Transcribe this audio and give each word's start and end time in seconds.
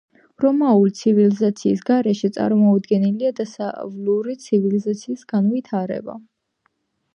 რომაული 0.43 0.93
ცივილიზაციის 0.99 1.83
გარეშე 1.89 2.31
წარმოუდგენელია 2.39 3.31
დასავლური 3.41 4.35
ცივილიზაციის 4.47 5.29
განვითარება. 5.37 6.21